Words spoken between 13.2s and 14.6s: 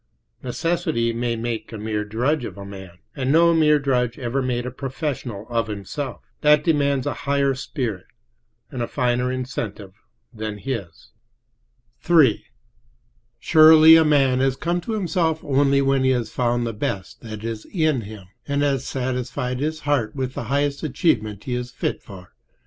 Surely a man has